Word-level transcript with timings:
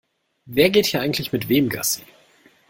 Wer 0.47 0.71
geht 0.71 0.87
hier 0.87 1.01
eigentlich 1.01 1.31
mit 1.31 1.47
wem 1.47 1.69
Gassi? 1.69 2.01